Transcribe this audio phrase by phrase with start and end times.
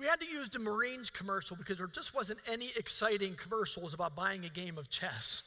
[0.00, 4.16] We had to use the Marines commercial because there just wasn't any exciting commercials about
[4.16, 5.42] buying a game of chess.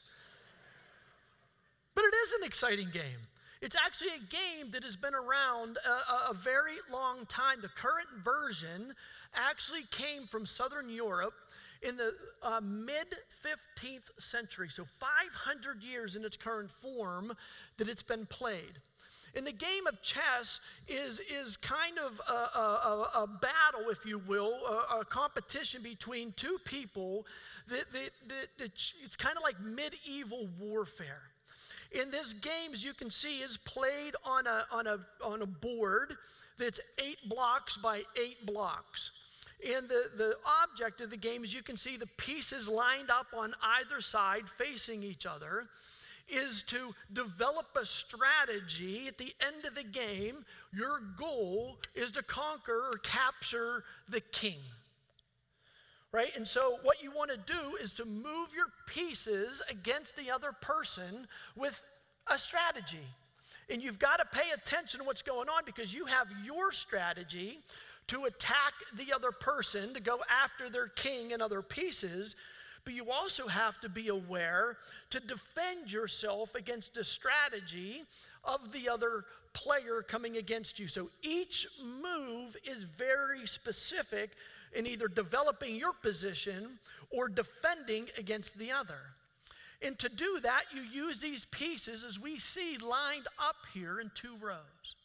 [1.95, 3.17] But it is an exciting game.
[3.63, 7.61] It's actually a game that has been around a, a, very long time.
[7.61, 8.93] The current version
[9.33, 11.33] actually came from Southern Europe
[11.81, 12.13] in the
[12.43, 17.33] uh, mid 15th century, so 500 years in its current form
[17.77, 18.73] that it's been played.
[19.35, 24.19] And the game of chess is, is kind of a, a, a battle, if you
[24.19, 27.25] will, a, a competition between two people
[27.67, 28.71] that, that, that,
[29.03, 31.21] it's kind of like medieval warfare.
[31.91, 35.47] In this game, as you can see, is played on a, on a, on a
[35.47, 36.15] board
[36.57, 39.11] that's eight blocks by eight blocks.
[39.65, 43.27] And the, the object of the game, as you can see, the pieces lined up
[43.35, 45.67] on either side facing each other,
[46.29, 50.45] is to develop a strategy at the end of the game.
[50.73, 54.59] Your goal is to conquer or capture the king.
[56.11, 56.35] Right?
[56.35, 60.51] And so, what you want to do is to move your pieces against the other
[60.51, 61.81] person with
[62.27, 63.05] a strategy.
[63.69, 67.59] And you've got to pay attention to what's going on because you have your strategy
[68.07, 72.35] to attack the other person, to go after their king and other pieces.
[72.85, 74.77] But you also have to be aware
[75.09, 78.03] to defend yourself against a strategy
[78.43, 80.87] of the other player coming against you.
[80.87, 84.31] So each move is very specific
[84.75, 86.79] in either developing your position
[87.11, 88.99] or defending against the other.
[89.81, 94.11] And to do that, you use these pieces as we see lined up here in
[94.15, 94.95] two rows.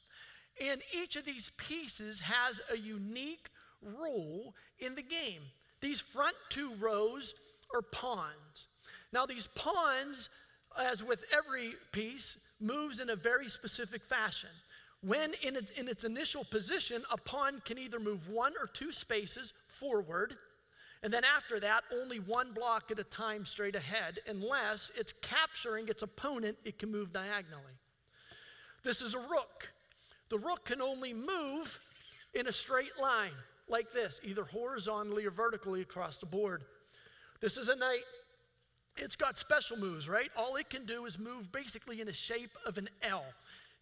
[0.61, 3.51] And each of these pieces has a unique
[3.83, 5.43] role in the game.
[5.81, 7.35] These front two rows
[7.75, 8.69] are pawns.
[9.13, 10.31] Now, these pawns,
[10.79, 14.51] as with every piece, moves in a very specific fashion.
[15.03, 18.93] When in its, in its initial position, a pawn can either move one or two
[18.93, 20.35] spaces forward,
[21.03, 25.89] and then after that, only one block at a time straight ahead, unless it's capturing
[25.89, 27.75] its opponent, it can move diagonally.
[28.83, 29.71] This is a rook.
[30.29, 31.79] The rook can only move
[32.35, 33.33] in a straight line,
[33.69, 36.65] like this, either horizontally or vertically across the board.
[37.41, 38.05] This is a knight.
[38.97, 40.31] It's got special moves, right?
[40.37, 43.25] All it can do is move basically in the shape of an L.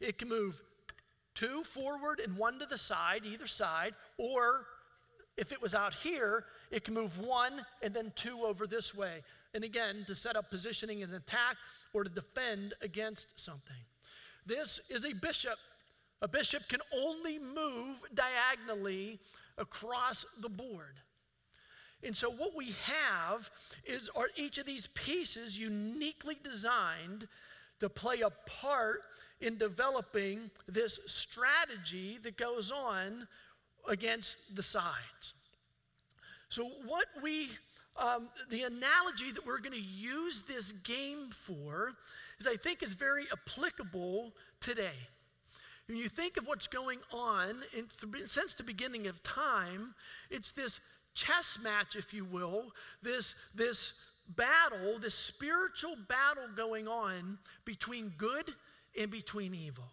[0.00, 0.60] It can move
[1.34, 4.66] two forward and one to the side, either side, or
[5.36, 9.22] if it was out here, it can move one and then two over this way.
[9.54, 11.56] And again, to set up positioning and attack
[11.92, 13.76] or to defend against something.
[14.44, 15.58] This is a bishop.
[16.22, 19.18] A bishop can only move diagonally
[19.58, 20.96] across the board.
[22.02, 23.50] And so, what we have
[23.84, 27.26] is are each of these pieces uniquely designed
[27.80, 29.02] to play a part
[29.40, 33.26] in developing this strategy that goes on
[33.88, 35.34] against the sides.
[36.48, 37.48] So, what we,
[37.96, 41.92] um, the analogy that we're going to use this game for
[42.38, 44.96] is I think is very applicable today.
[45.88, 47.86] When you think of what's going on in,
[48.26, 49.94] since the beginning of time,
[50.30, 50.80] it's this
[51.16, 52.72] chess match, if you will,
[53.02, 53.94] this, this
[54.36, 58.50] battle, this spiritual battle going on between good
[58.96, 59.84] and between evil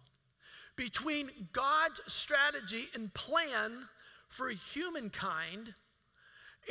[0.76, 3.88] between God's strategy and plan
[4.28, 5.74] for humankind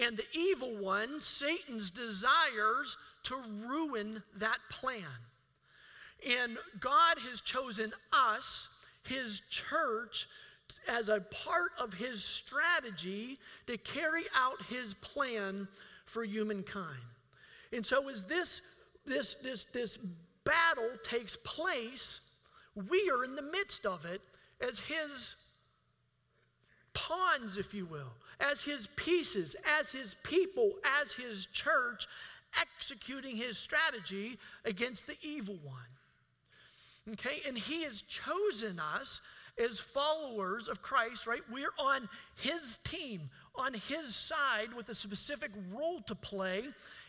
[0.01, 3.35] and the evil one, Satan's desires to
[3.67, 5.03] ruin that plan.
[6.27, 8.69] And God has chosen us,
[9.03, 10.27] his church,
[10.87, 15.67] as a part of his strategy to carry out his plan
[16.05, 17.01] for humankind.
[17.71, 18.61] And so as this
[19.05, 19.97] this this this
[20.43, 22.21] battle takes place,
[22.89, 24.21] we are in the midst of it
[24.61, 25.35] as his
[26.93, 32.07] pawns, if you will, as his pieces, as his people, as his church,
[32.59, 37.13] executing his strategy against the evil one.
[37.13, 39.19] Okay, and he has chosen us
[39.57, 41.41] as followers of Christ, right?
[41.51, 46.63] We're on his team, on his side, with a specific role to play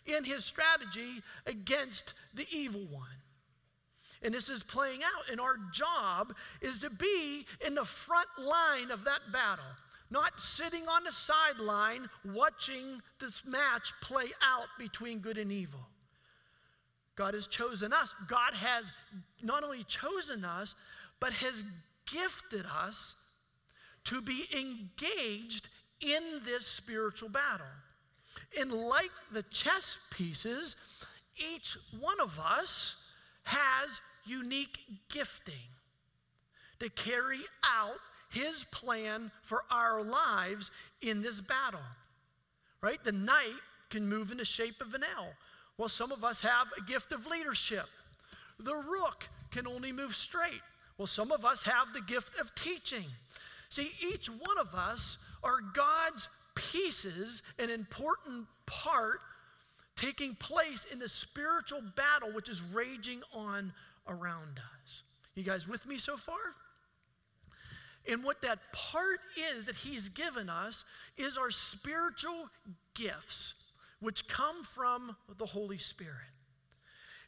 [0.07, 3.09] in his strategy against the evil one.
[4.23, 5.31] And this is playing out.
[5.31, 9.65] And our job is to be in the front line of that battle,
[10.11, 15.81] not sitting on the sideline watching this match play out between good and evil.
[17.17, 18.15] God has chosen us.
[18.29, 18.91] God has
[19.43, 20.75] not only chosen us,
[21.21, 21.65] but has
[22.11, 23.17] gifted us
[24.05, 25.69] to be engaged
[26.01, 27.67] in this spiritual battle.
[28.59, 30.77] And like the chess pieces,
[31.37, 32.97] each one of us
[33.45, 34.79] has unique
[35.09, 35.55] gifting
[36.81, 37.99] to carry out
[38.31, 40.71] his plan for our lives
[41.03, 41.81] in this battle.
[42.81, 43.03] Right?
[43.03, 43.55] The knight
[43.91, 45.29] can move in the shape of an L.
[45.79, 47.87] Well, some of us have a gift of leadership.
[48.59, 50.61] The rook can only move straight.
[50.97, 53.05] Well, some of us have the gift of teaching.
[53.69, 59.21] See, each one of us are God's pieces, an important part
[59.97, 63.73] taking place in the spiritual battle which is raging on
[64.09, 65.03] around us.
[65.35, 66.37] You guys with me so far?
[68.09, 69.21] And what that part
[69.55, 70.85] is that He's given us
[71.17, 72.49] is our spiritual
[72.95, 73.55] gifts,
[74.01, 76.13] which come from the Holy Spirit.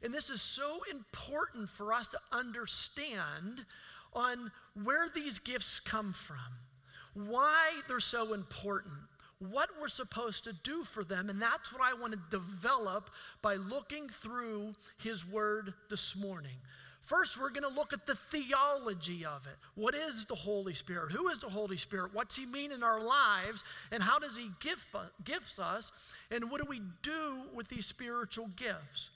[0.07, 3.67] And this is so important for us to understand
[4.13, 4.53] on
[4.85, 8.95] where these gifts come from, why they're so important,
[9.41, 11.29] what we're supposed to do for them.
[11.29, 13.11] And that's what I want to develop
[13.43, 16.55] by looking through His Word this morning.
[17.03, 19.57] First, we're going to look at the theology of it.
[19.75, 21.11] What is the Holy Spirit?
[21.11, 22.15] Who is the Holy Spirit?
[22.15, 23.65] What's He mean in our lives?
[23.91, 24.87] And how does He give,
[25.25, 25.91] gifts us?
[26.31, 29.11] And what do we do with these spiritual gifts?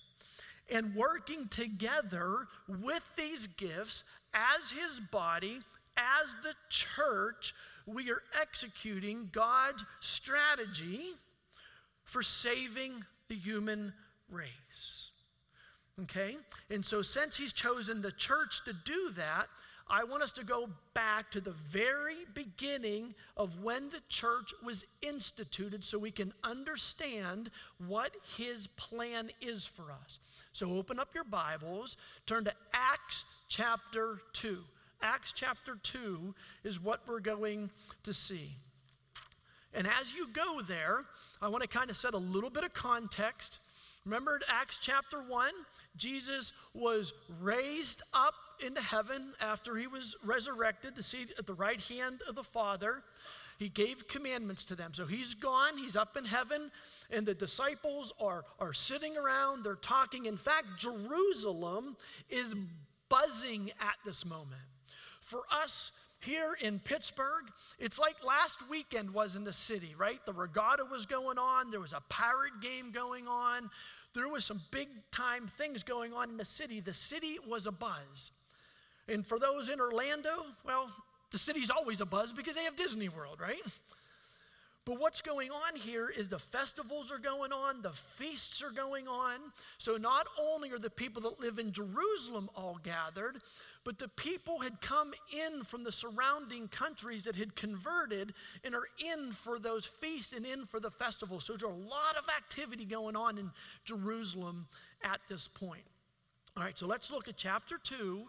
[0.71, 5.61] And working together with these gifts as His body,
[5.97, 7.55] as the church,
[7.87, 11.13] we are executing God's strategy
[12.05, 13.93] for saving the human
[14.31, 15.11] race.
[16.03, 16.37] Okay?
[16.71, 19.47] And so, since he's chosen the church to do that,
[19.91, 24.85] I want us to go back to the very beginning of when the church was
[25.03, 27.51] instituted so we can understand
[27.89, 30.21] what his plan is for us.
[30.53, 31.97] So, open up your Bibles,
[32.27, 34.59] turn to Acts chapter 2.
[35.03, 37.71] Acts chapter 2 is what we're going
[38.05, 38.53] to see.
[39.75, 41.01] And as you go there,
[41.43, 43.59] I want to kind of set a little bit of context
[44.07, 45.53] Remember Acts chapter 1?
[45.97, 48.35] Jesus was raised up
[48.65, 53.03] into heaven after he was resurrected to see at the right hand of the Father.
[53.59, 54.93] He gave commandments to them.
[54.95, 56.71] So he's gone, he's up in heaven,
[57.11, 60.25] and the disciples are, are sitting around, they're talking.
[60.25, 61.97] In fact, Jerusalem
[62.31, 62.55] is
[63.11, 64.63] buzzing at this moment.
[65.21, 67.45] For us, here in Pittsburgh,
[67.79, 70.25] it's like last weekend was in the city, right?
[70.25, 73.71] The regatta was going on, there was a pirate game going on,
[74.15, 76.81] there was some big time things going on in the city.
[76.81, 78.31] The city was a buzz.
[79.09, 80.91] And for those in Orlando, well,
[81.31, 83.61] the city's always a buzz because they have Disney World, right?
[84.87, 89.07] But what's going on here is the festivals are going on, the feasts are going
[89.07, 89.37] on.
[89.79, 93.43] So not only are the people that live in Jerusalem all gathered,
[93.85, 98.89] but the people had come in from the surrounding countries that had converted and are
[98.99, 101.45] in for those feasts and in for the festivals.
[101.45, 103.51] So there's a lot of activity going on in
[103.85, 104.67] Jerusalem
[105.03, 105.85] at this point.
[106.57, 108.27] All right, so let's look at chapter 2,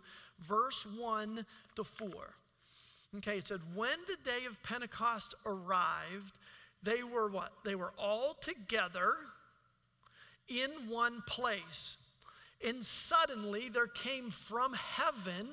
[0.48, 1.46] verse 1
[1.76, 2.10] to 4.
[3.18, 6.34] Okay, it said, When the day of Pentecost arrived,
[6.84, 7.52] they were what?
[7.64, 9.14] They were all together
[10.48, 11.98] in one place.
[12.66, 15.50] And suddenly there came from heaven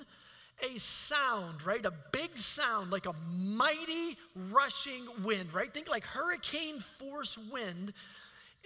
[0.61, 1.85] a sound, right?
[1.85, 4.17] A big sound, like a mighty
[4.51, 5.73] rushing wind, right?
[5.73, 7.93] Think like hurricane force wind.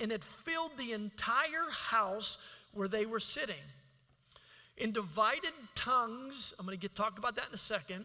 [0.01, 2.39] And it filled the entire house
[2.73, 3.55] where they were sitting.
[4.83, 8.05] In divided tongues, I'm going to get talk about that in a second,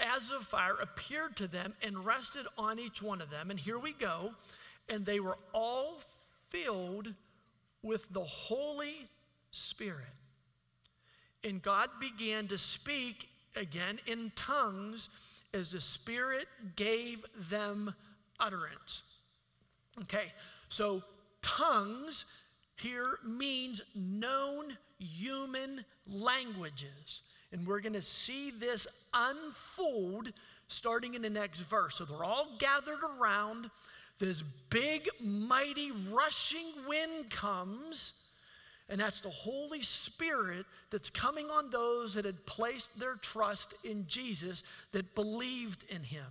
[0.00, 3.52] as of fire appeared to them and rested on each one of them.
[3.52, 4.32] And here we go.
[4.88, 6.00] And they were all
[6.50, 7.14] filled
[7.84, 9.06] with the Holy
[9.52, 10.06] Spirit.
[11.44, 15.10] And God began to speak again in tongues
[15.54, 17.94] as the Spirit gave them
[18.40, 19.18] utterance.
[20.02, 20.32] Okay,
[20.68, 21.00] so
[21.42, 22.24] tongues
[22.80, 27.22] here means known human languages.
[27.52, 30.32] And we're going to see this unfold
[30.68, 31.96] starting in the next verse.
[31.96, 33.70] So they're all gathered around.
[34.18, 38.28] This big, mighty, rushing wind comes
[38.88, 44.06] and that's the Holy Spirit that's coming on those that had placed their trust in
[44.06, 46.24] Jesus, that believed in him.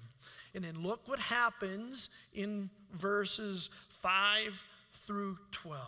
[0.56, 3.70] And then look what happens in verses
[4.02, 4.60] 5
[5.06, 5.82] through 12.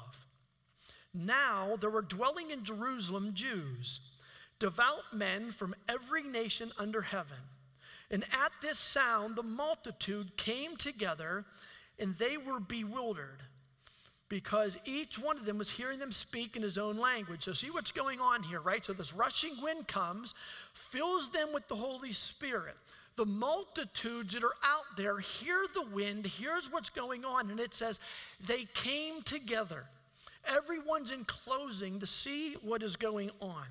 [1.14, 4.00] Now there were dwelling in Jerusalem Jews,
[4.60, 7.38] devout men from every nation under heaven.
[8.12, 11.46] And at this sound, the multitude came together,
[12.00, 13.44] and they were bewildered
[14.30, 17.44] because each one of them was hearing them speak in his own language.
[17.44, 18.86] So, see what's going on here, right?
[18.86, 20.36] So, this rushing wind comes,
[20.74, 22.76] fills them with the Holy Spirit.
[23.16, 27.74] The multitudes that are out there hear the wind, hears what's going on, and it
[27.74, 28.00] says
[28.48, 29.86] they came together.
[30.46, 33.66] Everyone's enclosing to see what is going on.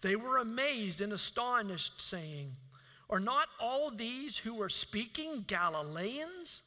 [0.00, 2.54] They were amazed and astonished, saying,
[3.08, 6.62] Are not all these who are speaking Galileans?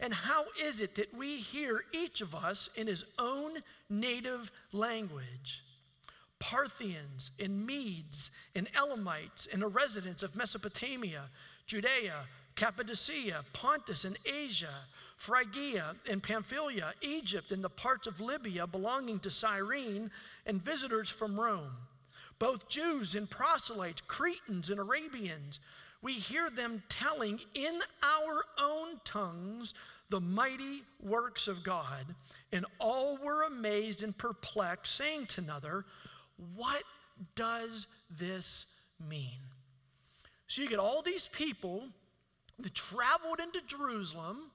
[0.00, 3.58] And how is it that we hear each of us in his own
[3.90, 5.64] native language?
[6.38, 11.24] Parthians and Medes and Elamites and the residents of Mesopotamia,
[11.66, 12.26] Judea,
[12.58, 14.74] Cappadocia, Pontus and Asia,
[15.16, 20.10] Phrygia and Pamphylia, Egypt and the parts of Libya belonging to Cyrene,
[20.44, 21.70] and visitors from Rome,
[22.40, 25.60] both Jews and proselytes, Cretans and Arabians.
[26.02, 29.74] We hear them telling in our own tongues
[30.10, 32.12] the mighty works of God,
[32.50, 35.84] and all were amazed and perplexed, saying to another,
[36.56, 36.82] What
[37.36, 37.86] does
[38.16, 38.66] this
[39.08, 39.38] mean?
[40.48, 41.84] So you get all these people
[42.60, 44.50] that traveled into Jerusalem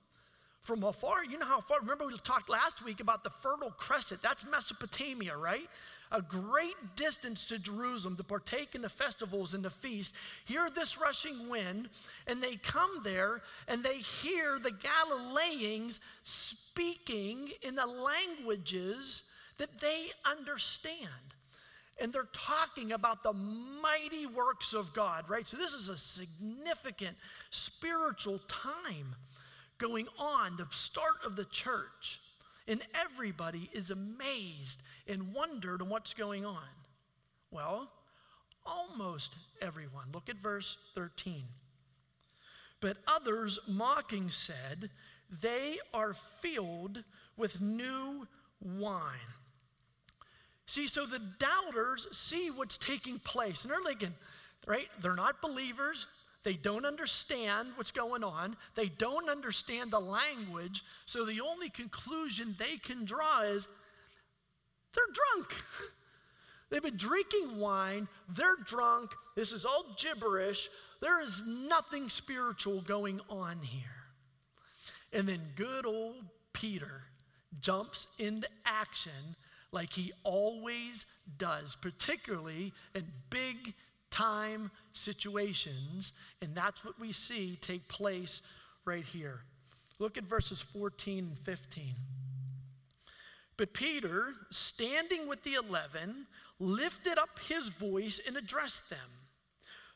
[0.62, 1.24] from afar.
[1.24, 1.80] You know how far?
[1.82, 4.22] Remember, we talked last week about the Fertile Crescent.
[4.22, 5.70] That's Mesopotamia, right?
[6.12, 10.14] A great distance to Jerusalem to partake in the festivals and the feasts.
[10.46, 11.90] Hear this rushing wind,
[12.28, 19.24] and they come there and they hear the Galileans speaking in the languages
[19.58, 21.33] that they understand.
[22.02, 25.48] And they're talking about the mighty works of God, right?
[25.48, 27.16] So, this is a significant
[27.52, 29.16] spiritual time
[29.78, 32.20] going on, the start of the church.
[32.68, 36.64] And everybody is amazed and wondered on what's going on.
[37.52, 37.92] Well,
[38.66, 40.06] almost everyone.
[40.14, 41.44] Look at verse 13.
[42.80, 44.90] But others mocking said,
[45.42, 47.04] They are filled
[47.38, 48.28] with new
[48.62, 49.20] wine.
[50.66, 54.14] See, so the doubters see what's taking place, and they're thinking,
[54.66, 54.88] right?
[55.02, 56.08] They're not believers.
[56.44, 58.56] They don't understand what's going on.
[58.76, 60.84] They don't understand the language.
[61.06, 63.68] So the only conclusion they can draw is
[64.94, 65.54] they're drunk.
[66.70, 68.08] They've been drinking wine.
[68.30, 69.12] They're drunk.
[69.36, 70.70] This is all gibberish.
[71.02, 73.84] There is nothing spiritual going on here.
[75.14, 76.16] And then good old
[76.52, 77.04] Peter
[77.62, 79.36] jumps into action
[79.74, 81.06] like he always
[81.38, 83.74] does, particularly in big
[84.10, 88.42] time situations, and that's what we see take place
[88.86, 89.42] right here.
[90.00, 91.96] Look at verses 14 and 15.
[93.58, 96.28] But Peter, standing with the eleven,
[96.60, 99.00] lifted up his voice and addressed them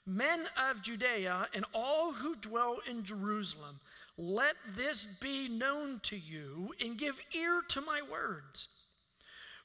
[0.08, 3.78] Men of Judea and all who dwell in Jerusalem,
[4.18, 8.70] let this be known to you and give ear to my words.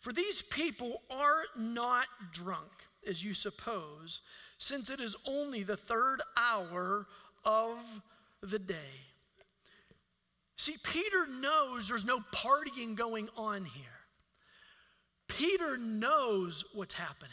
[0.02, 2.72] For these people are not drunk
[3.08, 4.22] as you suppose,
[4.58, 7.06] since it is only the third hour
[7.44, 7.78] of
[8.42, 8.74] the day.
[10.56, 13.84] See, Peter knows there's no partying going on here.
[15.28, 17.30] Peter knows what's happening.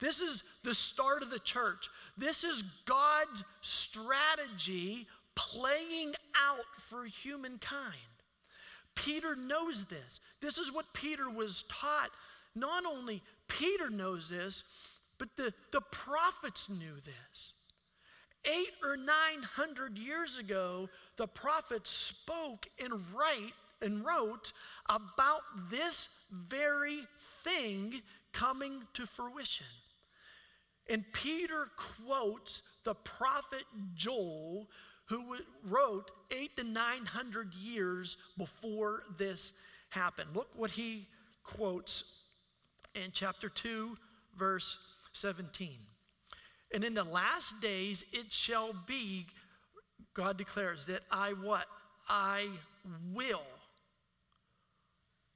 [0.00, 1.88] This is the start of the church.
[2.16, 7.94] This is God's strategy playing out for humankind.
[8.96, 10.18] Peter knows this.
[10.40, 12.10] This is what Peter was taught.
[12.56, 14.64] Not only Peter knows this,
[15.18, 17.52] but the, the prophets knew this.
[18.44, 24.52] Eight or nine hundred years ago, the prophets spoke and write and wrote
[24.88, 27.00] about this very
[27.44, 29.66] thing coming to fruition.
[30.88, 34.68] And Peter quotes the prophet Joel,
[35.06, 39.52] who wrote eight to nine hundred years before this
[39.90, 40.30] happened.
[40.34, 41.06] Look what he
[41.44, 42.04] quotes
[42.94, 43.94] in chapter 2,
[44.36, 44.78] verse
[45.12, 45.78] 17.
[46.74, 49.26] And in the last days it shall be,
[50.14, 51.66] God declares, that I what?
[52.08, 52.48] I
[53.12, 53.42] will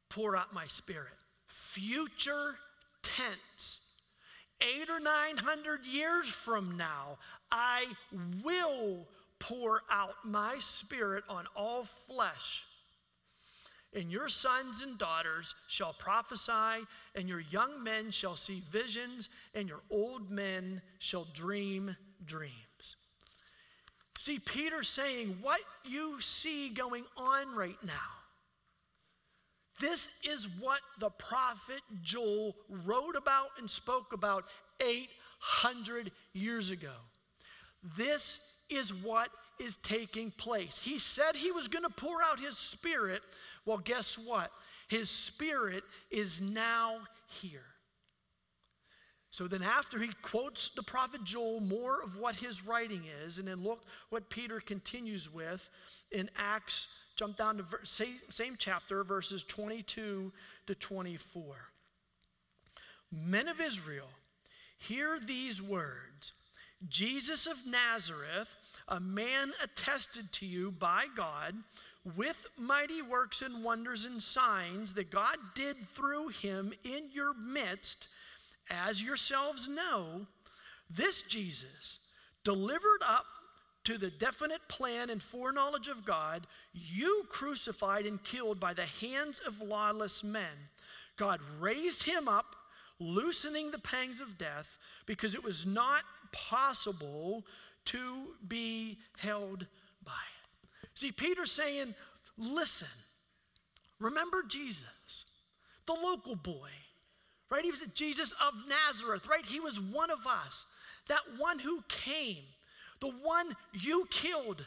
[0.09, 1.13] pour out my spirit.
[1.47, 2.57] Future
[3.03, 3.81] tense.
[4.61, 7.17] Eight or nine hundred years from now,
[7.51, 7.87] I
[8.45, 9.07] will
[9.41, 12.65] pour out my spirit on all flesh.
[13.93, 19.69] And your sons and daughters shall prophesy, and your young men shall see visions, and
[19.69, 22.55] your old men shall dream dreams.
[24.17, 28.21] See, Peter saying, What you see going on right now,
[29.81, 32.55] this is what the prophet Joel
[32.85, 34.45] wrote about and spoke about
[34.81, 36.93] 800 years ago.
[37.83, 40.79] This is what is taking place.
[40.79, 43.23] He said he was going to pour out his spirit
[43.67, 44.51] well, guess what?
[44.89, 47.67] His spirit is now here.
[49.33, 53.47] So then, after he quotes the prophet Joel, more of what his writing is, and
[53.47, 55.71] then look what Peter continues with
[56.11, 60.33] in Acts, jump down to ver- same, same chapter, verses 22
[60.67, 61.55] to 24.
[63.13, 64.09] Men of Israel,
[64.79, 66.33] hear these words
[66.89, 68.57] Jesus of Nazareth,
[68.89, 71.55] a man attested to you by God
[72.17, 78.09] with mighty works and wonders and signs that God did through him in your midst,
[78.71, 80.27] as yourselves know,
[80.89, 81.99] this Jesus,
[82.45, 83.27] delivered up
[83.85, 89.41] to the definite plan and foreknowledge of God, you crucified and killed by the hands
[89.47, 90.69] of lawless men.
[91.17, 92.57] God raised him up,
[93.01, 96.03] loosening the pangs of death, because it was not
[96.33, 97.45] possible
[97.87, 99.67] to be held
[100.05, 100.89] by it.
[100.95, 101.95] See, Peter's saying,
[102.37, 102.89] listen,
[103.99, 105.25] remember Jesus,
[105.87, 106.69] the local boy,
[107.51, 107.65] right?
[107.65, 109.45] He was Jesus of Nazareth, right?
[109.45, 110.67] He was one of us,
[111.09, 112.45] that one who came,
[113.01, 114.67] the one you killed,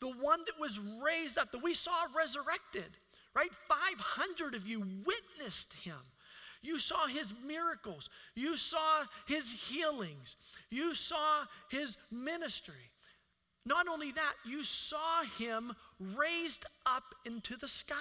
[0.00, 2.96] the one that was raised up, that we saw resurrected,
[3.34, 3.50] right?
[3.68, 5.96] 500 of you witnessed him.
[6.62, 8.10] You saw his miracles.
[8.34, 10.36] You saw his healings.
[10.70, 12.74] You saw his ministry.
[13.64, 15.72] Not only that, you saw him
[16.16, 17.96] raised up into the sky.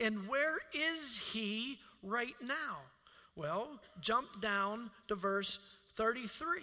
[0.00, 2.78] And where is he right now?
[3.34, 5.58] Well, jump down to verse
[5.96, 6.60] 33.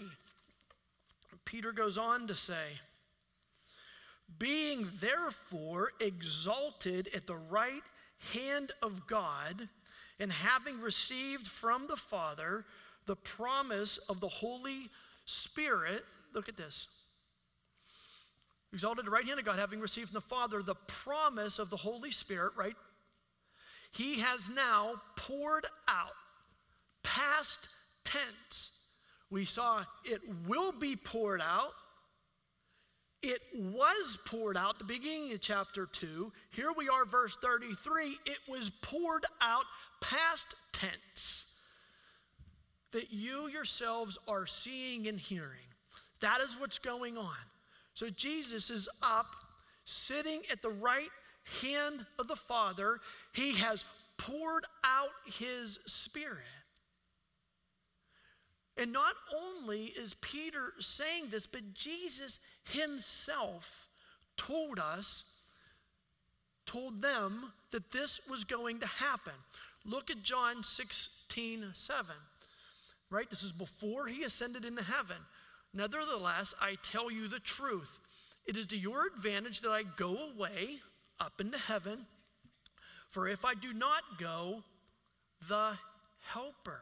[1.43, 2.79] Peter goes on to say,
[4.39, 7.83] Being therefore exalted at the right
[8.33, 9.67] hand of God,
[10.19, 12.65] and having received from the Father
[13.05, 14.89] the promise of the Holy
[15.25, 16.03] Spirit,
[16.33, 16.87] look at this
[18.75, 21.77] exalted the right hand of God, having received from the Father the promise of the
[21.77, 22.75] Holy Spirit, right?
[23.89, 26.11] He has now poured out,
[27.01, 27.69] past
[28.03, 28.71] tense.
[29.31, 31.71] We saw it will be poured out.
[33.25, 36.31] It was poured out, the beginning of chapter 2.
[36.51, 38.19] Here we are, verse 33.
[38.27, 39.63] It was poured out,
[39.99, 41.45] past tense.
[42.91, 45.65] That you yourselves are seeing and hearing.
[46.19, 47.33] That is what's going on.
[47.95, 49.25] So Jesus is up,
[49.85, 51.09] sitting at the right
[51.61, 52.99] hand of the Father.
[53.33, 53.85] He has
[54.17, 56.43] poured out his Spirit.
[58.77, 63.87] And not only is Peter saying this, but Jesus himself
[64.37, 65.23] told us,
[66.65, 69.33] told them that this was going to happen.
[69.85, 72.05] Look at John 16, 7.
[73.09, 73.29] Right?
[73.29, 75.17] This is before he ascended into heaven.
[75.73, 77.99] Nevertheless, I tell you the truth.
[78.45, 80.77] It is to your advantage that I go away
[81.19, 82.05] up into heaven.
[83.09, 84.63] For if I do not go,
[85.47, 85.77] the
[86.33, 86.81] Helper,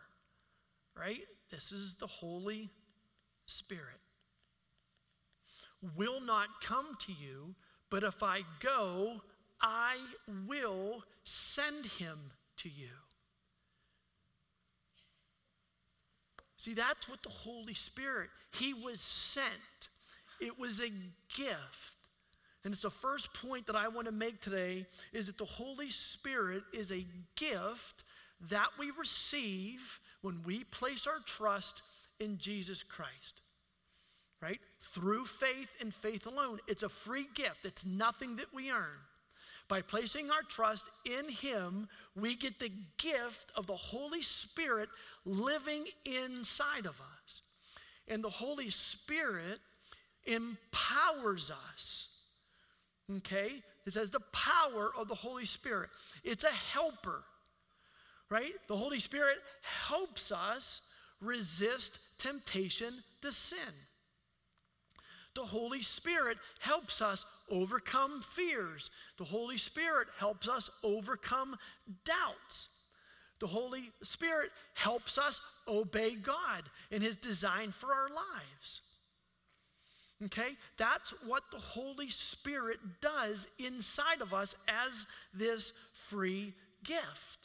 [1.04, 1.22] right?
[1.52, 2.70] This is the Holy
[3.46, 4.00] Spirit,
[5.98, 7.56] will not come to you,
[7.90, 9.22] but if I go,
[9.62, 9.98] I
[10.48, 12.18] will send him
[12.58, 12.90] to you.
[16.56, 19.90] See, that's what the Holy Spirit, He was sent.
[20.40, 20.90] It was a
[21.36, 21.58] gift.
[22.64, 25.90] And it's the first point that I want to make today is that the Holy
[25.90, 28.06] Spirit is a gift
[28.50, 31.84] that we receive when we place our trust
[32.20, 33.42] in Jesus Christ.
[34.42, 34.60] Right?
[34.94, 36.60] Through faith and faith alone.
[36.68, 37.64] It's a free gift.
[37.64, 39.00] It's nothing that we earn.
[39.70, 44.90] By placing our trust in Him, we get the gift of the Holy Spirit
[45.24, 47.42] living inside of us.
[48.10, 49.60] And the Holy Spirit
[50.26, 52.10] empowers us.
[53.18, 53.62] Okay?
[53.86, 55.90] It says the power of the Holy Spirit.
[56.24, 57.24] It's a helper,
[58.30, 58.54] right?
[58.68, 60.82] The Holy Spirit helps us
[61.22, 63.60] resist temptation to sin.
[65.36, 68.92] The Holy Spirit helps us overcome fears.
[69.18, 71.56] The Holy Spirit helps us overcome
[72.06, 72.70] doubts.
[73.40, 78.82] The Holy Spirit helps us obey God and His design for our lives.
[80.26, 80.56] Okay?
[80.78, 85.74] That's what the Holy Spirit does inside of us as this
[86.10, 87.43] free gift.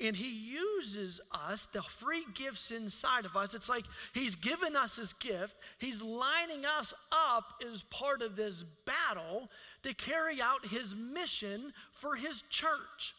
[0.00, 3.54] And he uses us, the free gifts inside of us.
[3.54, 5.56] It's like he's given us his gift.
[5.78, 9.48] He's lining us up as part of this battle
[9.84, 13.14] to carry out his mission for his church.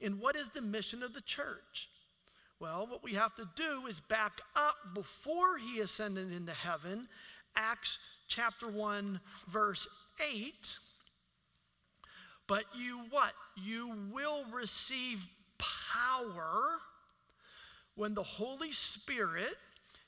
[0.00, 1.88] And what is the mission of the church?
[2.60, 7.06] Well, what we have to do is back up before he ascended into heaven,
[7.54, 9.86] Acts chapter 1, verse
[10.32, 10.78] 8.
[12.48, 13.32] But you what?
[13.56, 15.20] You will receive
[15.58, 16.78] power
[17.94, 19.56] when the Holy Spirit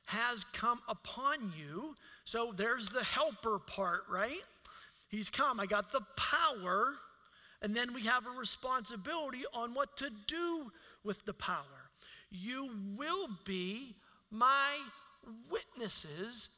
[0.07, 1.95] has come upon you.
[2.25, 4.43] So there's the helper part, right?
[5.09, 5.61] He's come.
[5.61, 6.95] I got the power.
[7.63, 10.71] And then we have a responsibility on what to do
[11.05, 11.91] with the power.
[12.31, 13.95] You will be
[14.31, 14.79] my
[15.51, 16.49] witnesses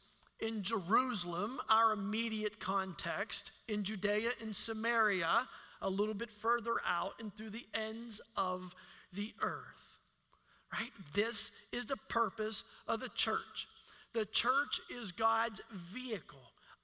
[0.41, 5.49] in Jerusalem, our immediate context, in Judea and Samaria,
[5.83, 8.75] a little bit further out, and through the ends of
[9.13, 9.99] the earth.
[10.73, 10.91] Right?
[11.15, 13.69] This is the purpose of the church.
[14.15, 15.61] The church is God's
[15.93, 16.39] vehicle.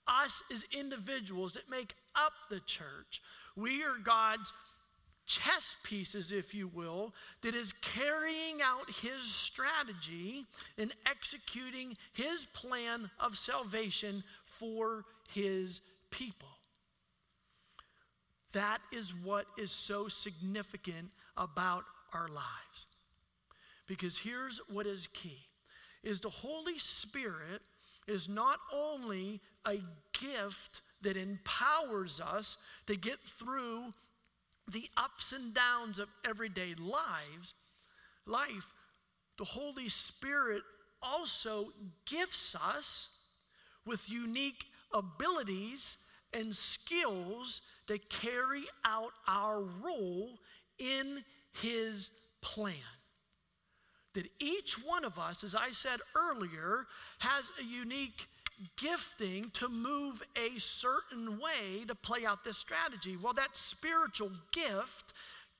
[0.07, 3.23] Us as individuals that make up the church,
[3.57, 4.53] we are God's
[5.27, 10.47] chess pieces, if you will, that is carrying out his strategy
[10.79, 16.49] and executing his plan of salvation for his people.
[18.53, 22.87] That is what is so significant about our lives.
[23.87, 25.39] Because here's what is key
[26.03, 27.61] is the Holy Spirit
[28.07, 29.79] is not only a
[30.19, 32.57] gift that empowers us
[32.87, 33.93] to get through
[34.71, 37.55] the ups and downs of everyday lives,
[38.27, 38.73] life,
[39.39, 40.63] the Holy Spirit
[41.03, 41.69] also
[42.07, 43.09] gifts us
[43.87, 45.97] with unique abilities
[46.33, 50.38] and skills to carry out our role
[50.79, 51.23] in
[51.61, 52.11] His
[52.41, 52.75] plan.
[54.14, 56.87] That each one of us, as I said earlier,
[57.19, 58.27] has a unique
[58.77, 63.17] gifting to move a certain way to play out this strategy.
[63.17, 65.12] Well, that spiritual gift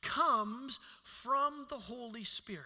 [0.03, 2.65] comes from the Holy Spirit.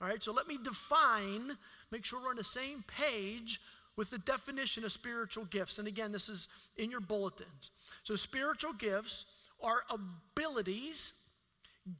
[0.00, 1.56] All right, so let me define,
[1.90, 3.60] make sure we're on the same page
[3.96, 5.78] with the definition of spiritual gifts.
[5.78, 7.70] And again, this is in your bulletins.
[8.04, 9.24] So, spiritual gifts
[9.62, 11.12] are abilities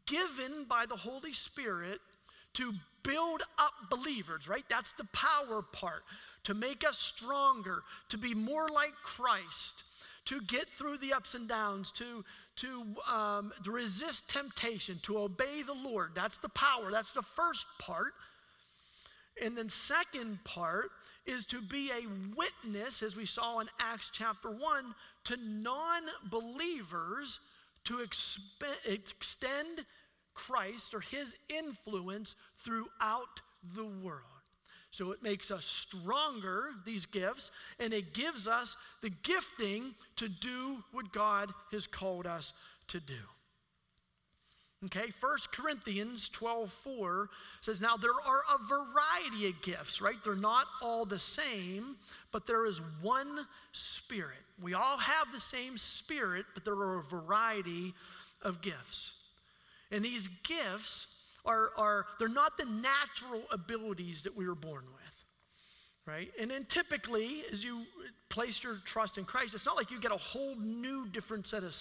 [0.06, 2.00] given by the Holy Spirit
[2.54, 4.64] to build up believers, right?
[4.68, 6.02] That's the power part
[6.44, 9.84] to make us stronger, to be more like Christ,
[10.26, 12.24] to get through the ups and downs, to,
[12.56, 16.12] to, um, to resist temptation, to obey the Lord.
[16.14, 16.90] That's the power.
[16.90, 18.12] That's the first part.
[19.42, 20.90] And then, second part
[21.26, 27.40] is to be a witness, as we saw in Acts chapter 1, to non believers
[27.84, 28.40] to exp-
[28.84, 29.84] extend
[30.34, 33.40] Christ or his influence throughout
[33.74, 34.22] the world.
[34.90, 40.82] So it makes us stronger, these gifts, and it gives us the gifting to do
[40.92, 42.52] what God has called us
[42.88, 43.14] to do.
[44.84, 47.30] Okay, 1 Corinthians 12 4
[47.62, 50.16] says, Now there are a variety of gifts, right?
[50.22, 51.96] They're not all the same,
[52.30, 54.36] but there is one Spirit.
[54.60, 57.94] We all have the same Spirit, but there are a variety
[58.42, 59.12] of gifts.
[59.90, 65.06] And these gifts are, are they're not the natural abilities that we were born with
[66.06, 66.30] right?
[66.40, 67.82] And then typically, as you
[68.28, 71.64] place your trust in Christ, it's not like you get a whole new different set
[71.64, 71.74] of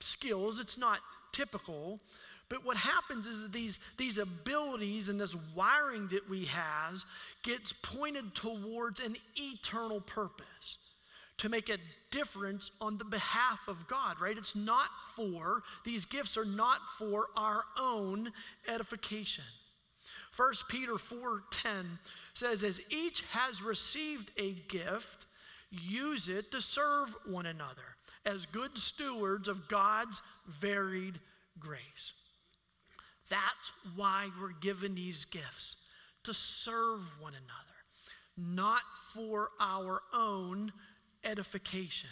[0.00, 0.60] skills.
[0.60, 1.00] It's not
[1.32, 2.00] typical.
[2.48, 7.04] But what happens is these, these abilities and this wiring that we has
[7.42, 10.78] gets pointed towards an eternal purpose
[11.38, 11.78] to make a
[12.10, 14.36] difference on the behalf of God, right?
[14.36, 18.32] It's not for, these gifts are not for our own
[18.66, 19.44] edification.
[20.36, 21.98] 1 Peter 4:10
[22.34, 25.26] says as each has received a gift,
[25.70, 30.22] use it to serve one another as good stewards of God's
[30.60, 31.18] varied
[31.58, 32.12] grace.
[33.30, 35.76] That's why we're given these gifts
[36.24, 40.72] to serve one another, not for our own
[41.24, 42.10] edification.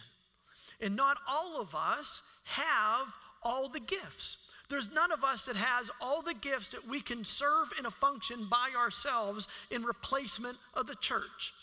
[0.81, 3.07] And not all of us have
[3.43, 4.39] all the gifts.
[4.69, 7.91] There's none of us that has all the gifts that we can serve in a
[7.91, 11.55] function by ourselves in replacement of the church.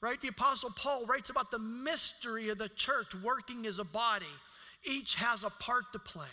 [0.00, 0.20] Right?
[0.20, 4.26] The Apostle Paul writes about the mystery of the church working as a body.
[4.84, 6.26] Each has a part to play.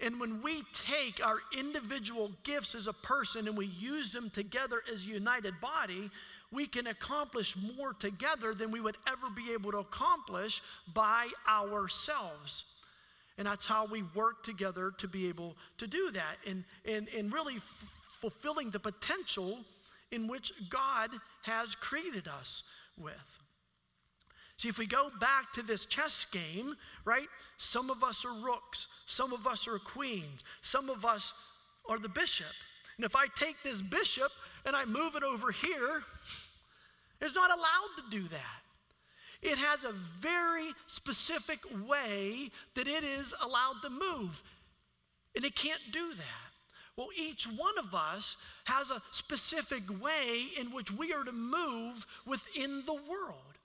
[0.00, 4.82] And when we take our individual gifts as a person and we use them together
[4.92, 6.10] as a united body,
[6.52, 10.62] we can accomplish more together than we would ever be able to accomplish
[10.94, 12.64] by ourselves.
[13.38, 17.32] And that's how we work together to be able to do that and, and, and
[17.32, 19.58] really f- fulfilling the potential
[20.12, 21.10] in which God
[21.42, 22.62] has created us
[22.98, 23.14] with.
[24.56, 27.28] See, if we go back to this chess game, right?
[27.58, 31.34] Some of us are rooks, some of us are queens, some of us
[31.88, 32.46] are the bishop.
[32.96, 34.32] And if I take this bishop
[34.64, 36.02] and I move it over here,
[37.20, 38.62] it's not allowed to do that.
[39.42, 44.42] It has a very specific way that it is allowed to move,
[45.34, 46.45] and it can't do that.
[46.96, 52.06] Well, each one of us has a specific way in which we are to move
[52.26, 53.58] within the world.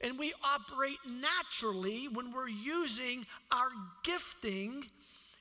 [0.00, 3.68] And we operate naturally when we're using our
[4.04, 4.84] gifting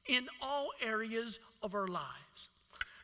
[0.07, 2.49] in all areas of our lives.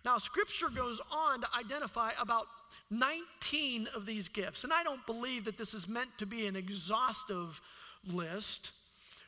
[0.03, 2.47] Now, scripture goes on to identify about
[2.89, 4.63] 19 of these gifts.
[4.63, 7.61] And I don't believe that this is meant to be an exhaustive
[8.07, 8.71] list,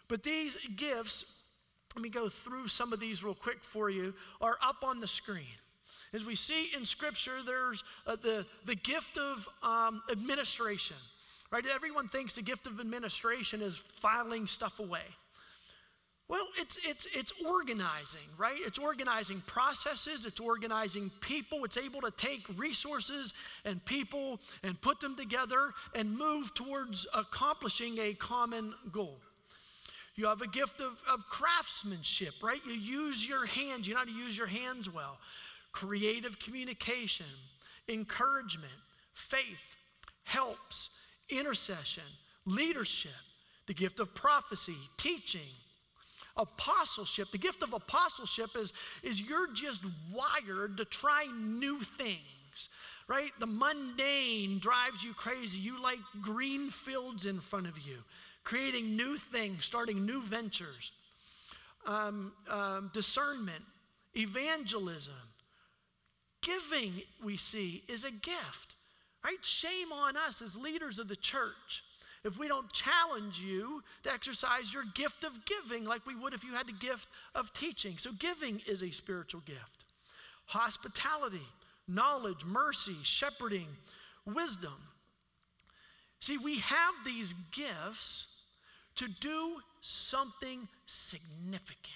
[0.07, 1.43] but these gifts,
[1.95, 5.07] let me go through some of these real quick for you, are up on the
[5.07, 5.45] screen.
[6.13, 10.95] As we see in Scripture, there's uh, the, the gift of um, administration,
[11.51, 11.63] right?
[11.65, 15.03] Everyone thinks the gift of administration is filing stuff away.
[16.29, 18.57] Well, it's, it's, it's organizing, right?
[18.59, 21.63] It's organizing processes, it's organizing people.
[21.63, 27.97] It's able to take resources and people and put them together and move towards accomplishing
[27.99, 29.19] a common goal.
[30.17, 32.59] You have a gift of, of craftsmanship, right?
[32.65, 35.17] You use your hands, you know how to use your hands well.
[35.71, 37.27] Creative communication,
[37.87, 38.73] encouragement,
[39.13, 39.77] faith,
[40.23, 40.89] helps,
[41.29, 42.03] intercession,
[42.45, 43.11] leadership,
[43.67, 45.53] the gift of prophecy, teaching
[46.37, 52.69] apostleship, the gift of apostleship is, is you're just wired to try new things,
[53.07, 53.31] right?
[53.39, 55.59] The mundane drives you crazy.
[55.59, 57.97] You like green fields in front of you,
[58.47, 60.93] creating new things, starting new ventures.
[61.85, 63.63] Um, um, discernment,
[64.15, 65.13] evangelism,
[66.41, 68.75] giving, we see, is a gift,
[69.23, 69.37] right?
[69.41, 71.83] Shame on us as leaders of the church
[72.23, 76.45] if we don't challenge you to exercise your gift of giving like we would if
[76.45, 77.97] you had the gift of teaching.
[77.97, 79.83] So, giving is a spiritual gift.
[80.45, 81.47] Hospitality,
[81.85, 83.67] knowledge, mercy, shepherding,
[84.25, 84.75] wisdom.
[86.21, 88.36] See, we have these gifts
[88.97, 91.93] to do something significant,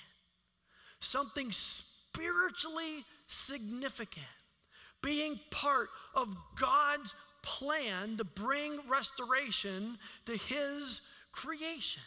[1.00, 4.26] something spiritually significant,
[5.02, 12.04] being part of God's plan to bring restoration to his creation.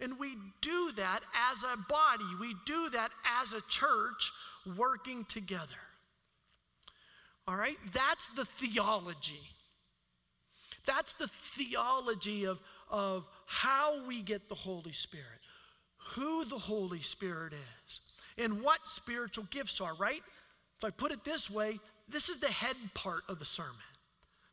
[0.00, 1.20] And we do that
[1.52, 3.10] as a body, we do that
[3.42, 4.32] as a church
[4.76, 5.66] working together.
[7.46, 7.76] All right?
[7.92, 9.40] That's the theology.
[10.86, 12.58] That's the theology of,
[12.90, 15.26] of how we get the Holy Spirit,
[16.14, 18.00] who the Holy Spirit is,
[18.38, 20.22] and what spiritual gifts are, right?
[20.78, 23.74] If I put it this way, this is the head part of the sermon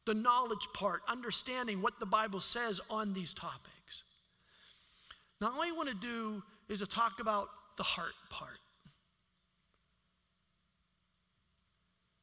[0.08, 4.04] the knowledge part, understanding what the Bible says on these topics.
[5.42, 8.58] Now, all I want to do is to talk about the heart part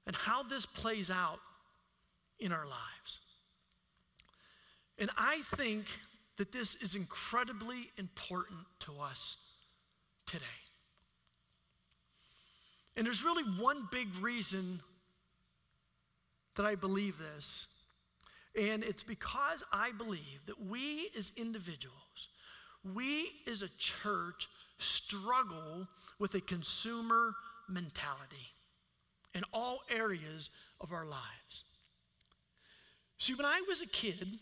[0.06, 1.38] and how this plays out
[2.40, 3.20] in our lives.
[4.98, 5.86] And I think
[6.36, 9.36] that this is incredibly important to us
[10.26, 10.44] today.
[12.96, 14.80] And there's really one big reason
[16.56, 17.66] that I believe this.
[18.56, 22.28] And it's because I believe that we as individuals,
[22.94, 25.88] we as a church struggle
[26.20, 27.34] with a consumer
[27.68, 28.52] mentality
[29.34, 31.64] in all areas of our lives.
[33.18, 34.38] See, when I was a kid,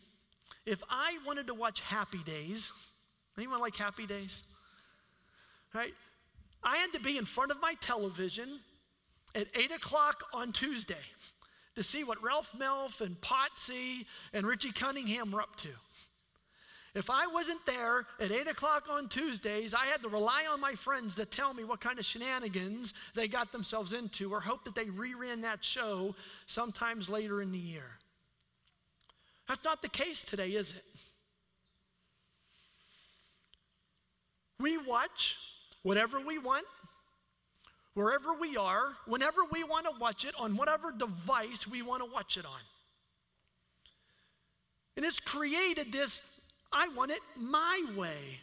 [0.67, 2.73] if I wanted to watch Happy Days,
[3.37, 4.43] anyone like Happy Days?
[5.75, 5.95] Right?
[6.63, 8.61] I had to be in front of my television
[9.35, 10.95] at 8 o'clock on Tuesday
[11.75, 15.69] to see what Ralph Malph and Potsy and Richie Cunningham were up to.
[16.95, 20.75] If I wasn't there at 8 o'clock on Tuesdays, I had to rely on my
[20.75, 24.75] friends to tell me what kind of shenanigans they got themselves into or hope that
[24.75, 26.15] they reran that show
[26.47, 27.99] sometimes later in the year.
[29.53, 30.83] That's not the case today, is it?
[34.59, 35.37] We watch
[35.83, 36.65] whatever we want,
[37.93, 42.11] wherever we are, whenever we want to watch it, on whatever device we want to
[42.11, 42.61] watch it on.
[44.97, 46.23] And it's created this
[46.73, 48.41] I want it my way,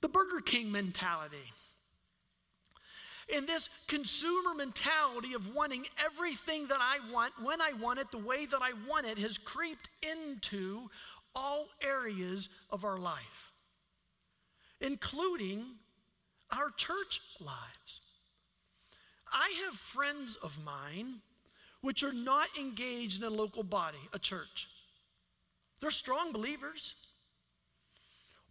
[0.00, 1.52] the Burger King mentality.
[3.34, 8.18] And this consumer mentality of wanting everything that I want, when I want it, the
[8.18, 10.88] way that I want it, has creeped into
[11.34, 13.52] all areas of our life,
[14.80, 15.64] including
[16.52, 18.00] our church lives.
[19.32, 21.16] I have friends of mine
[21.80, 24.68] which are not engaged in a local body, a church.
[25.80, 26.94] They're strong believers.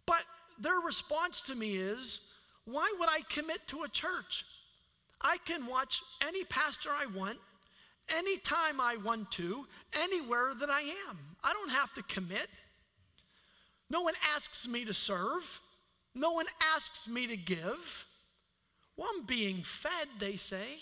[0.06, 0.22] But
[0.60, 2.20] their response to me is,
[2.64, 4.44] why would I commit to a church?
[5.20, 7.38] I can watch any pastor I want,
[8.08, 11.18] anytime I want to, anywhere that I am.
[11.42, 12.48] I don't have to commit.
[13.88, 15.60] No one asks me to serve,
[16.14, 18.04] no one asks me to give.
[18.96, 20.78] Well, I'm being fed, they say.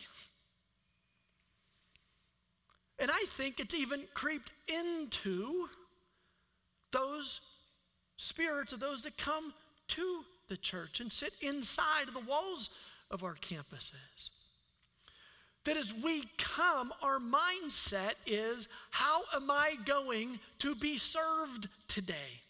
[2.98, 5.68] And I think it's even creeped into
[6.92, 7.40] those
[8.16, 9.52] spirits of those that come
[9.88, 12.70] to the church and sit inside the walls
[13.10, 14.30] of our campuses.
[15.64, 22.42] that as we come, our mindset is how am I going to be served today?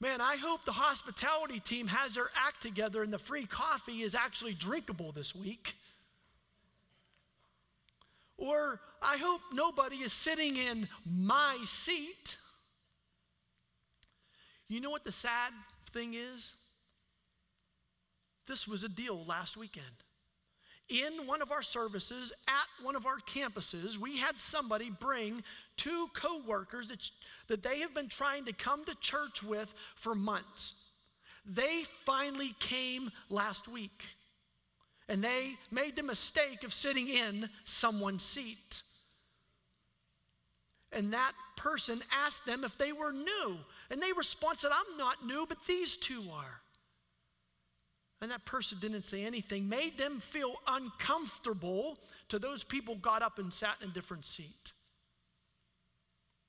[0.00, 4.16] Man, I hope the hospitality team has their act together and the free coffee is
[4.16, 5.76] actually drinkable this week.
[8.36, 12.36] Or I hope nobody is sitting in my seat.
[14.66, 15.52] You know what the sad
[15.92, 16.54] thing is?
[18.46, 19.86] This was a deal last weekend.
[20.88, 25.42] In one of our services at one of our campuses, we had somebody bring
[25.76, 27.08] two coworkers that,
[27.48, 30.72] that they have been trying to come to church with for months.
[31.46, 34.04] They finally came last week
[35.08, 38.82] and they made the mistake of sitting in someone's seat.
[40.92, 43.56] And that person asked them if they were new.
[43.90, 46.61] And they responded, I'm not new, but these two are.
[48.22, 53.40] And that person didn't say anything, made them feel uncomfortable to those people got up
[53.40, 54.72] and sat in a different seat.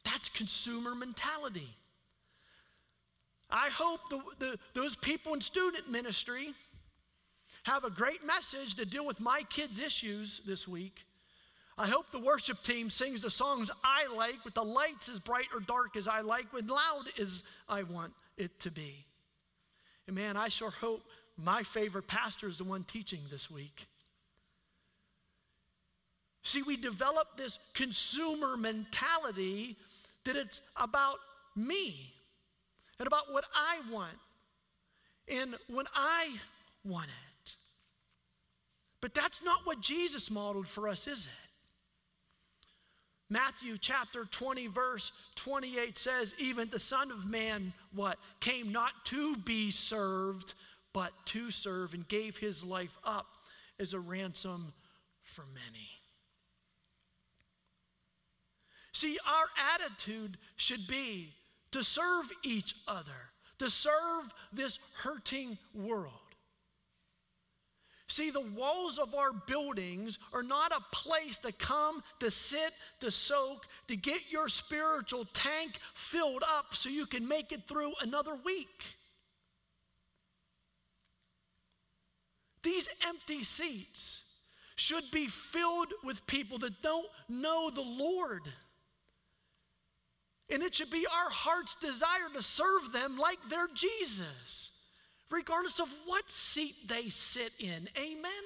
[0.06, 1.76] That's consumer mentality.
[3.50, 6.54] I hope the, the, those people in student ministry
[7.64, 11.06] have a great message to deal with my kids' issues this week.
[11.76, 15.48] I hope the worship team sings the songs I like with the lights as bright
[15.52, 19.08] or dark as I like, with loud as I want it to be.
[20.06, 21.02] And man, I sure hope
[21.38, 23.88] my favorite pastor is the one teaching this week.
[26.44, 29.78] See, we develop this consumer mentality
[30.26, 31.18] that it's about
[31.56, 32.14] me
[33.00, 34.18] and about what I want
[35.28, 36.28] and when I
[36.84, 37.56] want it.
[39.02, 41.50] But that's not what Jesus modeled for us, is it?
[43.30, 48.20] Matthew chapter 20, verse 28 says, Even the Son of Man, what?
[48.42, 50.54] Came not to be served,
[50.94, 53.28] but to serve, and gave his life up
[53.80, 54.74] as a ransom
[55.24, 55.90] for many.
[58.94, 61.34] See, our attitude should be
[61.72, 63.12] to serve each other,
[63.60, 66.14] to serve this hurting world.
[68.08, 73.10] See, the walls of our buildings are not a place to come, to sit, to
[73.10, 78.36] soak, to get your spiritual tank filled up so you can make it through another
[78.46, 78.98] week.
[82.64, 84.24] These empty seats
[84.76, 88.42] should be filled with people that don't know the Lord.
[90.50, 94.72] And it should be our heart's desire to serve them like they're Jesus,
[95.30, 97.88] regardless of what seat they sit in.
[97.98, 98.44] Amen?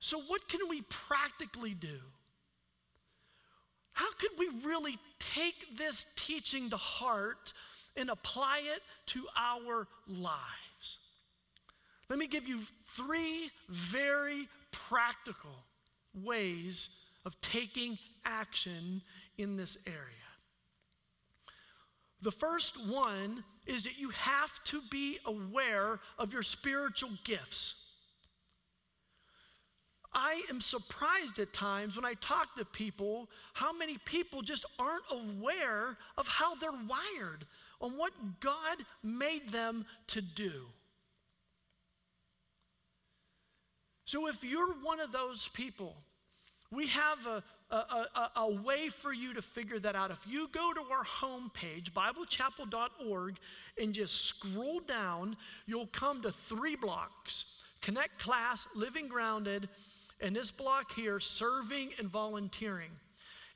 [0.00, 1.98] So, what can we practically do?
[3.92, 7.54] How could we really take this teaching to heart
[7.96, 10.98] and apply it to our lives?
[12.08, 12.60] Let me give you
[12.96, 15.64] three very practical
[16.22, 16.88] ways
[17.24, 19.02] of taking action
[19.38, 19.98] in this area.
[22.22, 27.74] The first one is that you have to be aware of your spiritual gifts.
[30.14, 35.04] I am surprised at times when I talk to people how many people just aren't
[35.10, 37.46] aware of how they're wired,
[37.84, 40.64] on what God made them to do.
[44.06, 45.94] So if you're one of those people,
[46.70, 50.10] we have a, a, a, a, way for you to figure that out.
[50.10, 53.36] If you go to our homepage, BibleChapel.org,
[53.78, 57.44] and just scroll down, you'll come to three blocks
[57.82, 59.68] Connect Class, Living Grounded,
[60.20, 62.90] and this block here, Serving and Volunteering.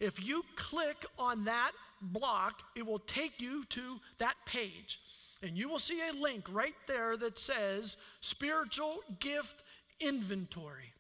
[0.01, 5.01] If you click on that block, it will take you to that page.
[5.43, 9.63] And you will see a link right there that says Spiritual Gift
[10.01, 10.93] Inventory.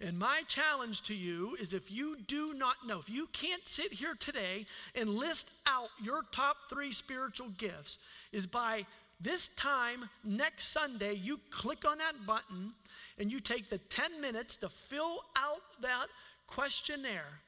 [0.00, 3.92] And my challenge to you is if you do not know, if you can't sit
[3.92, 4.64] here today
[4.94, 7.98] and list out your top three spiritual gifts,
[8.30, 8.86] is by
[9.20, 12.72] this time next Sunday, you click on that button
[13.18, 16.06] and you take the 10 minutes to fill out that
[16.46, 17.40] questionnaire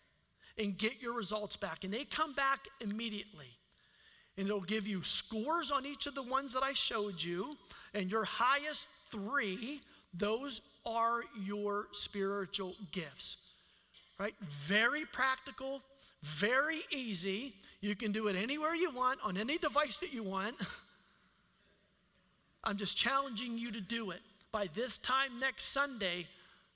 [0.60, 1.84] and get your results back.
[1.84, 3.48] And they come back immediately.
[4.36, 7.56] And it'll give you scores on each of the ones that I showed you,
[7.94, 9.80] and your highest three,
[10.14, 13.38] those are your spiritual gifts.
[14.18, 14.34] Right?
[14.42, 15.82] Very practical,
[16.22, 17.54] very easy.
[17.80, 20.56] You can do it anywhere you want, on any device that you want.
[22.64, 24.20] I'm just challenging you to do it.
[24.52, 26.26] By this time next Sunday,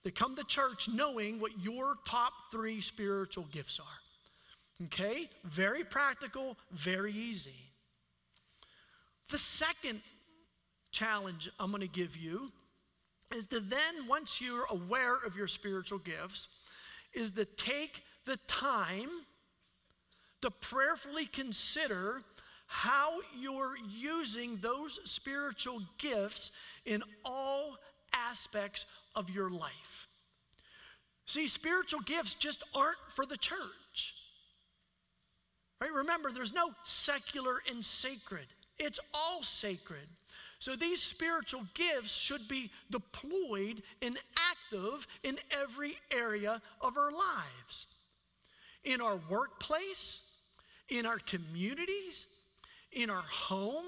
[0.05, 4.85] to come to church knowing what your top three spiritual gifts are.
[4.87, 5.29] Okay?
[5.45, 7.55] Very practical, very easy.
[9.31, 10.03] The second
[10.93, 12.51] challenge I'm going to give you
[13.35, 16.49] is to then, once you're aware of your spiritual gifts,
[17.15, 19.09] is to take the time
[20.43, 22.21] to prayerfully consider
[22.67, 26.51] how you're using those spiritual gifts
[26.85, 27.77] in all
[28.15, 30.09] aspects of your life.
[31.27, 34.15] See, spiritual gifts just aren't for the church.
[35.81, 35.93] Right?
[35.93, 38.47] Remember, there's no secular and sacred,
[38.79, 40.09] it's all sacred.
[40.59, 44.19] So these spiritual gifts should be deployed and
[44.51, 47.87] active in every area of our lives.
[48.83, 50.37] In our workplace,
[50.89, 52.29] in our communities,
[52.93, 53.85] in our home,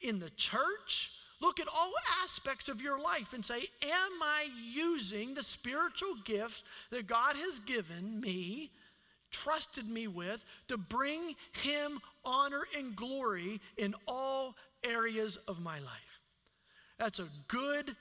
[0.00, 1.12] in the church.
[1.40, 6.64] Look at all aspects of your life and say, Am I using the spiritual gifts
[6.90, 8.70] that God has given me,
[9.30, 16.20] trusted me with, to bring Him honor and glory in all areas of my life?
[16.98, 17.94] That's a good,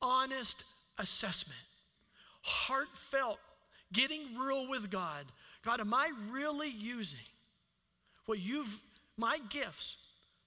[0.00, 0.62] honest
[0.98, 1.58] assessment.
[2.42, 3.38] Heartfelt,
[3.92, 5.24] getting real with God.
[5.64, 7.18] God, am I really using
[8.26, 8.68] what you've
[9.16, 9.96] my gifts,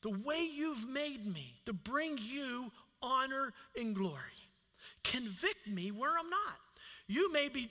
[0.02, 2.72] the way you've made me to bring you
[3.02, 4.20] honor and glory.
[5.04, 6.58] Convict me where I'm not.
[7.08, 7.70] You may be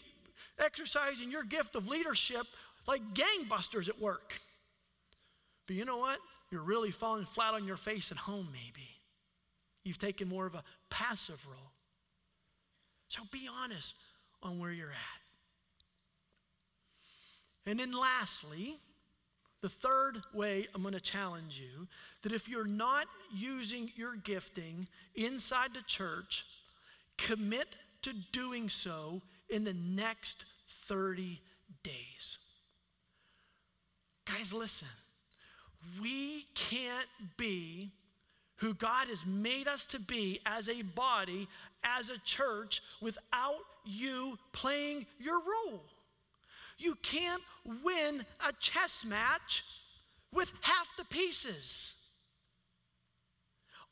[0.59, 2.47] exercising your gift of leadership
[2.87, 4.41] like gangbusters at work.
[5.67, 6.19] But you know what?
[6.51, 8.89] You're really falling flat on your face at home, maybe.
[9.85, 11.73] You've taken more of a passive role.
[13.09, 13.95] So be honest
[14.43, 14.97] on where you're at.
[17.67, 18.79] And then lastly,
[19.61, 21.87] the third way I'm going to challenge you
[22.23, 26.45] that if you're not using your gifting inside the church,
[27.17, 27.67] commit
[28.03, 30.45] to doing so in the next
[30.87, 31.41] 30
[31.83, 32.39] days.
[34.27, 34.89] Guys, listen.
[36.01, 37.07] We can't
[37.37, 37.91] be
[38.57, 41.49] who God has made us to be as a body,
[41.85, 45.83] as a church, without you playing your role.
[46.79, 47.43] You can't
[47.85, 49.65] win a chess match
[50.33, 51.95] with half the pieces.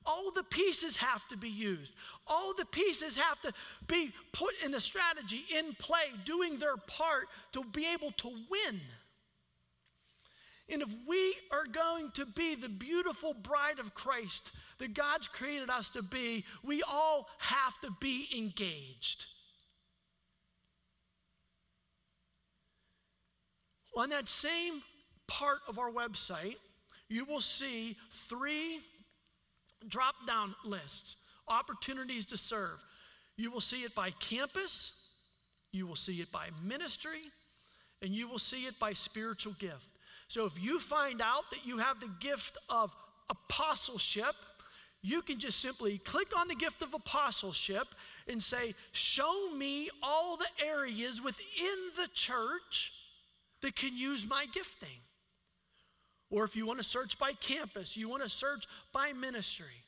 [0.05, 1.93] All the pieces have to be used.
[2.28, 3.53] All the pieces have to
[3.89, 8.80] be put in a strategy, in play, doing their part to be able to win.
[10.68, 15.70] And if we are going to be the beautiful bride of Christ that God's created
[15.70, 19.26] us to be, we all have to be engaged.
[23.97, 24.82] On that same
[25.26, 26.57] part of our website,
[27.09, 27.97] you will see
[28.28, 28.80] three
[29.88, 31.16] drop down lists
[31.49, 32.82] opportunities to serve.
[33.36, 35.09] You will see it by campus,
[35.72, 37.22] you will see it by ministry,
[38.03, 39.88] and you will see it by spiritual gift.
[40.28, 42.94] So if you find out that you have the gift of
[43.30, 44.34] apostleship,
[45.03, 47.86] you can just simply click on the gift of apostleship
[48.26, 52.92] and say, Show me all the areas within the church
[53.63, 54.89] that can use my gifting.
[56.31, 59.85] Or if you want to search by campus, you want to search by ministry,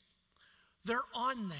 [0.84, 1.58] they're on there.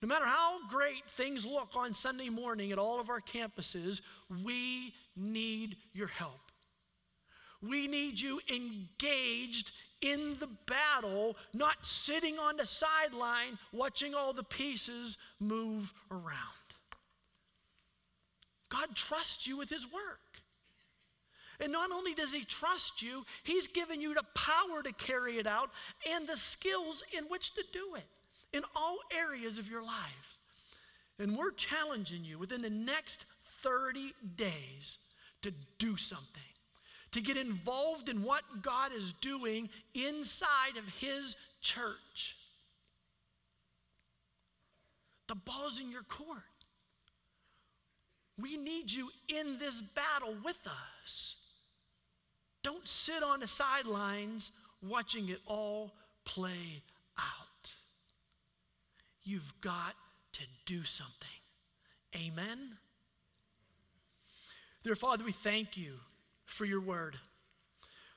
[0.00, 4.00] No matter how great things look on Sunday morning at all of our campuses,
[4.44, 6.40] we need your help.
[7.60, 14.44] We need you engaged in the battle, not sitting on the sideline watching all the
[14.44, 16.57] pieces move around.
[18.68, 20.42] God trusts you with His work.
[21.60, 25.46] And not only does He trust you, He's given you the power to carry it
[25.46, 25.70] out
[26.10, 28.06] and the skills in which to do it
[28.56, 30.38] in all areas of your life.
[31.18, 33.24] And we're challenging you within the next
[33.62, 34.98] 30 days
[35.42, 36.42] to do something,
[37.12, 42.36] to get involved in what God is doing inside of His church.
[45.26, 46.42] The ball's in your court.
[48.40, 50.58] We need you in this battle with
[51.04, 51.36] us.
[52.62, 55.92] Don't sit on the sidelines watching it all
[56.24, 56.82] play
[57.18, 57.70] out.
[59.24, 59.94] You've got
[60.32, 61.28] to do something.
[62.14, 62.76] Amen.
[64.84, 65.94] Dear Father, we thank you
[66.46, 67.18] for your word.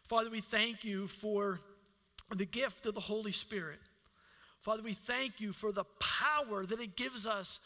[0.06, 1.60] Father, we thank you for
[2.36, 3.80] the gift of the Holy Spirit.
[4.62, 7.60] Father, we thank you for the power that it gives us,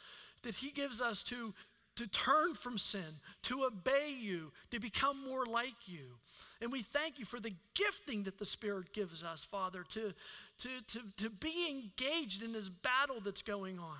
[0.43, 1.53] that He gives us to
[1.95, 6.17] to turn from sin, to obey you, to become more like you.
[6.61, 10.13] And we thank you for the gifting that the Spirit gives us, Father, to,
[10.59, 13.97] to, to, to be engaged in this battle that's going on.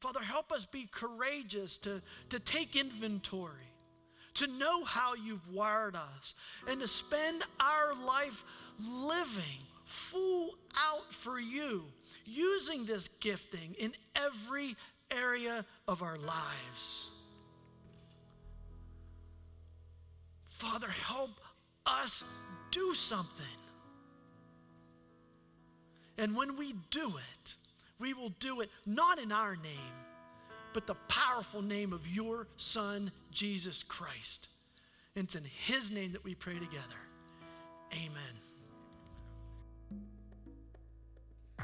[0.00, 3.72] Father, help us be courageous to, to take inventory,
[4.34, 6.34] to know how you've wired us,
[6.68, 8.44] and to spend our life
[8.78, 11.84] living full out for you,
[12.24, 14.76] using this gifting in every
[15.10, 17.08] area of our lives.
[20.44, 21.40] Father, help
[21.84, 22.24] us
[22.70, 23.44] do something.
[26.18, 27.54] And when we do it,
[27.98, 29.94] we will do it not in our name,
[30.72, 34.48] but the powerful name of your Son, Jesus Christ.
[35.14, 37.00] And it's in His name that we pray together.
[37.92, 38.45] Amen.